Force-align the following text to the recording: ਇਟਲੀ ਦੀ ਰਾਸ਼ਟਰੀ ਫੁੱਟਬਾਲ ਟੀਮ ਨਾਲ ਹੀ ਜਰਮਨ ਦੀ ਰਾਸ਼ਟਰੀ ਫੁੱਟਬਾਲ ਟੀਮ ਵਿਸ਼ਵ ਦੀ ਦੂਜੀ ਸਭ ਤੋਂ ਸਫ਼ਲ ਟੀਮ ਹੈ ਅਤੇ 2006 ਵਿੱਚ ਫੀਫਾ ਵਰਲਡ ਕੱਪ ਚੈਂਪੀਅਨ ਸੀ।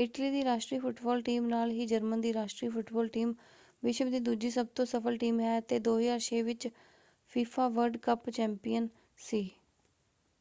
ਇਟਲੀ 0.00 0.30
ਦੀ 0.30 0.42
ਰਾਸ਼ਟਰੀ 0.44 0.78
ਫੁੱਟਬਾਲ 0.78 1.22
ਟੀਮ 1.22 1.46
ਨਾਲ 1.48 1.70
ਹੀ 1.70 1.86
ਜਰਮਨ 1.86 2.20
ਦੀ 2.20 2.32
ਰਾਸ਼ਟਰੀ 2.32 2.68
ਫੁੱਟਬਾਲ 2.68 3.08
ਟੀਮ 3.08 3.32
ਵਿਸ਼ਵ 3.82 4.10
ਦੀ 4.10 4.18
ਦੂਜੀ 4.20 4.50
ਸਭ 4.50 4.66
ਤੋਂ 4.74 4.84
ਸਫ਼ਲ 4.86 5.16
ਟੀਮ 5.18 5.40
ਹੈ 5.40 5.58
ਅਤੇ 5.58 5.78
2006 5.88 6.42
ਵਿੱਚ 6.42 6.68
ਫੀਫਾ 7.32 7.68
ਵਰਲਡ 7.68 7.96
ਕੱਪ 7.96 8.30
ਚੈਂਪੀਅਨ 8.30 8.88
ਸੀ। 9.20 9.48